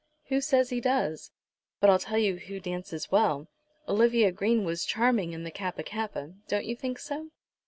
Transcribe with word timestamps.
"Who 0.29 0.41
says 0.41 0.71
he 0.71 0.81
does? 0.81 1.29
But 1.79 1.91
I'll 1.91 1.99
tell 1.99 2.17
you 2.17 2.37
who 2.37 2.59
dances 2.59 3.11
well. 3.11 3.49
Olivia 3.87 4.31
Green 4.31 4.63
was 4.65 4.83
charming 4.83 5.31
in 5.31 5.43
the 5.43 5.51
Kappa 5.51 5.83
kappa. 5.83 6.33
Don't 6.47 6.65
you 6.65 6.75
think 6.75 6.97
so?" 6.97 7.29